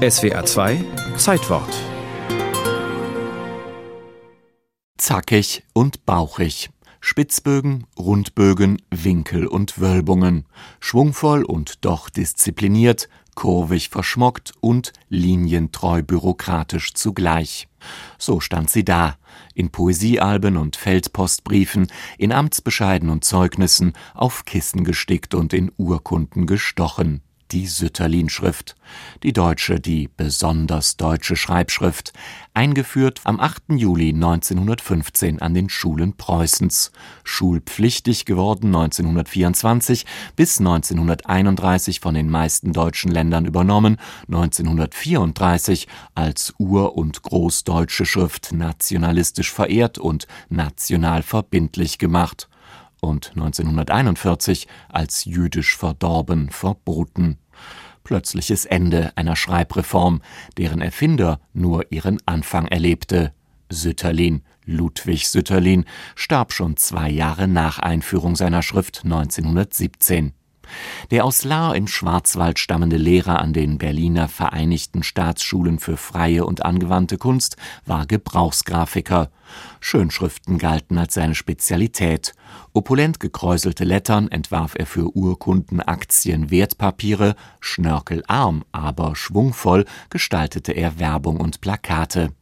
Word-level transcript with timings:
SWA 0.00 0.46
2 0.46 0.82
Zeitwort 1.18 1.74
Zackig 4.96 5.62
und 5.74 6.06
bauchig. 6.06 6.70
Spitzbögen, 7.02 7.84
Rundbögen, 7.98 8.80
Winkel 8.90 9.46
und 9.46 9.78
Wölbungen. 9.78 10.46
Schwungvoll 10.80 11.44
und 11.44 11.84
doch 11.84 12.08
diszipliniert, 12.08 13.10
kurvig 13.34 13.90
verschmockt 13.90 14.54
und 14.62 14.94
linientreu 15.10 16.02
bürokratisch 16.02 16.94
zugleich. 16.94 17.68
So 18.16 18.40
stand 18.40 18.70
sie 18.70 18.86
da, 18.86 19.18
in 19.54 19.68
Poesiealben 19.68 20.56
und 20.56 20.76
Feldpostbriefen, 20.76 21.88
in 22.16 22.32
Amtsbescheiden 22.32 23.10
und 23.10 23.24
Zeugnissen, 23.24 23.92
auf 24.14 24.46
Kissen 24.46 24.82
gestickt 24.82 25.34
und 25.34 25.52
in 25.52 25.70
Urkunden 25.76 26.46
gestochen 26.46 27.20
die 27.52 27.66
Sütterlin-Schrift, 27.66 28.76
die 29.22 29.32
deutsche, 29.32 29.80
die 29.80 30.08
besonders 30.16 30.96
deutsche 30.96 31.36
Schreibschrift, 31.36 32.12
eingeführt 32.54 33.20
am 33.24 33.40
8. 33.40 33.62
Juli 33.76 34.10
1915 34.10 35.40
an 35.40 35.54
den 35.54 35.68
Schulen 35.68 36.16
Preußens, 36.16 36.92
schulpflichtig 37.24 38.24
geworden 38.24 38.66
1924, 38.66 40.06
bis 40.36 40.58
1931 40.58 42.00
von 42.00 42.14
den 42.14 42.28
meisten 42.28 42.72
deutschen 42.72 43.10
Ländern 43.10 43.46
übernommen, 43.46 43.96
1934 44.28 45.88
als 46.14 46.54
ur- 46.58 46.96
und 46.96 47.22
großdeutsche 47.22 48.04
Schrift 48.04 48.52
nationalistisch 48.52 49.52
verehrt 49.52 49.98
und 49.98 50.26
national 50.48 51.22
verbindlich 51.22 51.98
gemacht 51.98 52.49
und 53.00 53.30
1941 53.30 54.66
als 54.88 55.24
jüdisch 55.24 55.76
verdorben 55.76 56.50
verboten. 56.50 57.38
Plötzliches 58.04 58.64
Ende 58.64 59.12
einer 59.16 59.36
Schreibreform, 59.36 60.22
deren 60.56 60.80
Erfinder 60.80 61.40
nur 61.52 61.92
ihren 61.92 62.18
Anfang 62.26 62.66
erlebte. 62.66 63.32
Sütterlin, 63.68 64.42
Ludwig 64.64 65.28
Sütterlin, 65.28 65.84
starb 66.16 66.52
schon 66.52 66.76
zwei 66.76 67.08
Jahre 67.08 67.46
nach 67.46 67.78
Einführung 67.78 68.36
seiner 68.36 68.62
Schrift 68.62 69.02
1917. 69.04 70.32
Der 71.10 71.24
aus 71.24 71.44
Lahr 71.44 71.76
im 71.76 71.86
Schwarzwald 71.86 72.58
stammende 72.58 72.96
Lehrer 72.96 73.40
an 73.40 73.52
den 73.52 73.78
Berliner 73.78 74.28
Vereinigten 74.28 75.02
Staatsschulen 75.02 75.78
für 75.78 75.96
freie 75.96 76.44
und 76.44 76.64
angewandte 76.64 77.18
Kunst 77.18 77.56
war 77.86 78.06
Gebrauchsgrafiker. 78.06 79.30
Schönschriften 79.80 80.58
galten 80.58 80.98
als 80.98 81.14
seine 81.14 81.34
Spezialität. 81.34 82.34
Opulent 82.72 83.20
gekräuselte 83.20 83.84
Lettern 83.84 84.28
entwarf 84.28 84.74
er 84.76 84.86
für 84.86 85.16
Urkunden, 85.16 85.80
Aktien, 85.80 86.50
Wertpapiere, 86.50 87.34
schnörkelarm, 87.60 88.64
aber 88.72 89.16
schwungvoll 89.16 89.84
gestaltete 90.08 90.72
er 90.72 90.98
Werbung 90.98 91.38
und 91.38 91.60
Plakate. 91.60 92.32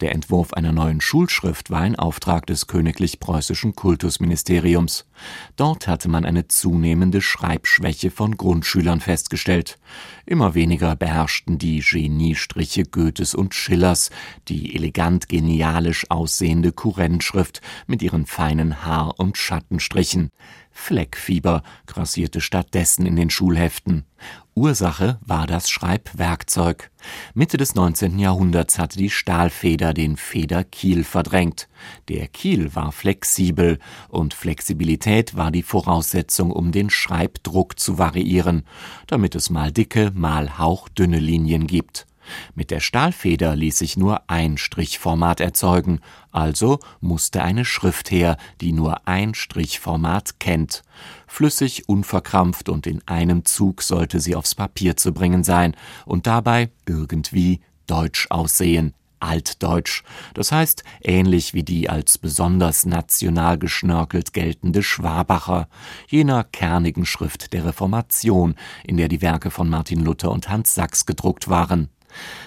Der 0.00 0.12
Entwurf 0.12 0.52
einer 0.52 0.72
neuen 0.72 1.00
Schulschrift 1.00 1.70
war 1.70 1.80
ein 1.80 1.96
Auftrag 1.96 2.46
des 2.46 2.66
königlich-preußischen 2.66 3.74
Kultusministeriums. 3.74 5.06
Dort 5.56 5.88
hatte 5.88 6.08
man 6.08 6.24
eine 6.24 6.48
zunehmende 6.48 7.20
Schreibschwäche 7.20 8.10
von 8.10 8.36
Grundschülern 8.36 9.00
festgestellt. 9.00 9.78
Immer 10.26 10.54
weniger 10.54 10.96
beherrschten 10.96 11.58
die 11.58 11.80
Geniestriche 11.80 12.84
Goethes 12.84 13.34
und 13.34 13.54
Schillers, 13.54 14.10
die 14.48 14.74
elegant 14.74 15.28
genialisch 15.28 16.10
aussehende 16.10 16.72
Kurrentschrift 16.72 17.60
mit 17.86 18.02
ihren 18.02 18.26
feinen 18.26 18.84
Haar- 18.84 19.18
und 19.18 19.36
Schattenstrichen. 19.36 20.30
Fleckfieber 20.76 21.62
grassierte 21.86 22.40
stattdessen 22.40 23.06
in 23.06 23.16
den 23.16 23.30
Schulheften. 23.30 24.04
Ursache 24.54 25.18
war 25.20 25.46
das 25.46 25.68
Schreibwerkzeug. 25.68 26.90
Mitte 27.34 27.56
des 27.56 27.74
19. 27.74 28.18
Jahrhunderts 28.18 28.78
hatte 28.78 28.98
die 28.98 29.10
Stahlfeder 29.10 29.94
den 29.94 30.16
Federkiel 30.16 31.02
verdrängt. 31.02 31.68
Der 32.08 32.28
Kiel 32.28 32.74
war 32.74 32.92
flexibel 32.92 33.78
und 34.08 34.34
Flexibilität 34.34 35.34
war 35.34 35.50
die 35.50 35.64
Voraussetzung, 35.64 36.52
um 36.52 36.72
den 36.72 36.90
Schreibdruck 36.90 37.80
zu 37.80 37.98
variieren, 37.98 38.62
damit 39.08 39.34
es 39.34 39.50
mal 39.50 39.72
dicke, 39.72 40.12
mal 40.14 40.58
hauchdünne 40.58 41.18
Linien 41.18 41.66
gibt. 41.66 42.06
Mit 42.54 42.70
der 42.70 42.80
Stahlfeder 42.80 43.56
ließ 43.56 43.78
sich 43.78 43.96
nur 43.96 44.28
ein 44.28 44.58
Strichformat 44.58 45.40
erzeugen, 45.40 46.00
also 46.32 46.80
musste 47.00 47.42
eine 47.42 47.64
Schrift 47.64 48.10
her, 48.10 48.36
die 48.60 48.72
nur 48.72 49.06
ein 49.06 49.34
Strichformat 49.34 50.40
kennt. 50.40 50.82
Flüssig, 51.26 51.88
unverkrampft 51.88 52.68
und 52.68 52.86
in 52.86 53.06
einem 53.06 53.44
Zug 53.44 53.82
sollte 53.82 54.20
sie 54.20 54.36
aufs 54.36 54.54
Papier 54.54 54.96
zu 54.96 55.12
bringen 55.12 55.44
sein 55.44 55.76
und 56.04 56.26
dabei 56.26 56.70
irgendwie 56.86 57.60
deutsch 57.86 58.26
aussehen, 58.30 58.94
altdeutsch, 59.20 60.02
das 60.34 60.52
heißt 60.52 60.84
ähnlich 61.02 61.54
wie 61.54 61.62
die 61.62 61.88
als 61.88 62.18
besonders 62.18 62.86
national 62.86 63.58
geschnörkelt 63.58 64.32
geltende 64.32 64.82
Schwabacher, 64.82 65.68
jener 66.08 66.44
kernigen 66.44 67.06
Schrift 67.06 67.52
der 67.52 67.64
Reformation, 67.64 68.54
in 68.84 68.96
der 68.96 69.08
die 69.08 69.22
Werke 69.22 69.50
von 69.50 69.68
Martin 69.68 70.00
Luther 70.00 70.30
und 70.30 70.48
Hans 70.48 70.74
Sachs 70.74 71.06
gedruckt 71.06 71.48
waren. 71.48 71.88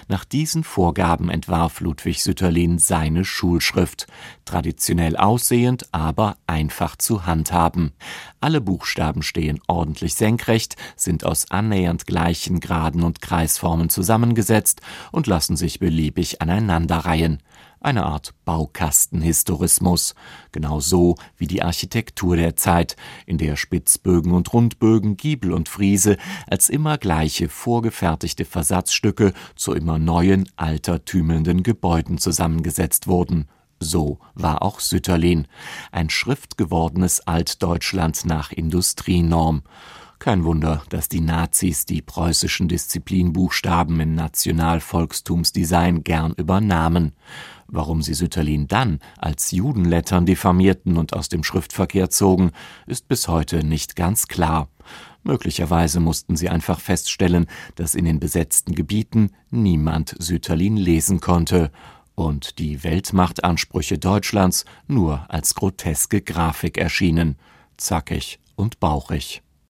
Nach 0.08 0.24
diesen 0.24 0.64
Vorgaben 0.64 1.30
entwarf 1.30 1.80
Ludwig 1.80 2.22
Sütterlin 2.22 2.78
seine 2.78 3.24
Schulschrift, 3.24 4.06
traditionell 4.44 5.16
aussehend, 5.16 5.86
aber 5.92 6.36
einfach 6.46 6.96
zu 6.96 7.26
handhaben. 7.26 7.92
Alle 8.40 8.60
Buchstaben 8.60 9.22
stehen 9.22 9.60
ordentlich 9.68 10.14
senkrecht, 10.14 10.76
sind 10.96 11.24
aus 11.24 11.50
annähernd 11.50 12.06
gleichen 12.06 12.60
Graden 12.60 13.02
und 13.02 13.20
Kreisformen 13.20 13.88
zusammengesetzt 13.88 14.80
und 15.12 15.26
lassen 15.26 15.56
sich 15.56 15.78
beliebig 15.78 16.42
aneinanderreihen 16.42 17.42
eine 17.80 18.04
Art 18.04 18.34
Baukastenhistorismus, 18.44 20.14
genau 20.52 20.80
so 20.80 21.16
wie 21.36 21.46
die 21.46 21.62
Architektur 21.62 22.36
der 22.36 22.54
Zeit, 22.56 22.96
in 23.26 23.38
der 23.38 23.56
Spitzbögen 23.56 24.32
und 24.32 24.52
Rundbögen, 24.52 25.16
Giebel 25.16 25.52
und 25.52 25.68
Friese 25.68 26.18
als 26.46 26.68
immer 26.68 26.98
gleiche 26.98 27.48
vorgefertigte 27.48 28.44
Versatzstücke 28.44 29.32
zu 29.56 29.72
immer 29.72 29.98
neuen, 29.98 30.48
altertümelnden 30.56 31.62
Gebäuden 31.62 32.18
zusammengesetzt 32.18 33.06
wurden. 33.06 33.48
So 33.80 34.18
war 34.34 34.60
auch 34.60 34.78
Sütterlin, 34.78 35.48
ein 35.90 36.10
schriftgewordenes 36.10 37.26
Altdeutschland 37.26 38.26
nach 38.26 38.52
Industrienorm. 38.52 39.62
Kein 40.20 40.44
Wunder, 40.44 40.82
dass 40.90 41.08
die 41.08 41.22
Nazis 41.22 41.86
die 41.86 42.02
preußischen 42.02 42.68
Disziplinbuchstaben 42.68 43.98
im 44.00 44.14
Nationalvolkstumsdesign 44.16 46.04
gern 46.04 46.34
übernahmen. 46.34 47.12
Warum 47.68 48.02
sie 48.02 48.12
Sütterlin 48.12 48.68
dann 48.68 48.98
als 49.16 49.50
Judenlettern 49.50 50.26
diffamierten 50.26 50.98
und 50.98 51.14
aus 51.14 51.30
dem 51.30 51.42
Schriftverkehr 51.42 52.10
zogen, 52.10 52.50
ist 52.86 53.08
bis 53.08 53.28
heute 53.28 53.64
nicht 53.64 53.96
ganz 53.96 54.28
klar. 54.28 54.68
Möglicherweise 55.22 56.00
mussten 56.00 56.36
sie 56.36 56.50
einfach 56.50 56.80
feststellen, 56.80 57.46
dass 57.76 57.94
in 57.94 58.04
den 58.04 58.20
besetzten 58.20 58.74
Gebieten 58.74 59.30
niemand 59.50 60.14
Sütterlin 60.18 60.76
lesen 60.76 61.20
konnte 61.20 61.72
und 62.14 62.58
die 62.58 62.84
Weltmachtansprüche 62.84 63.96
Deutschlands 63.96 64.66
nur 64.86 65.24
als 65.30 65.54
groteske 65.54 66.20
Grafik 66.20 66.76
erschienen, 66.76 67.36
zackig 67.78 68.38
und 68.54 68.80
bauchig. 68.80 69.42